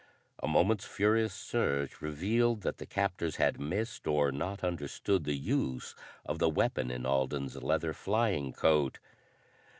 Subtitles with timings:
[0.41, 5.93] A moment's furious search revealed that the captors had missed or not understood the use
[6.25, 8.97] of the weapon in Alden's leather flying coat.